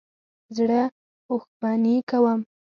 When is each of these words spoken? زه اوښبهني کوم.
زه 0.55 0.63
اوښبهني 1.31 1.95
کوم. 2.09 2.39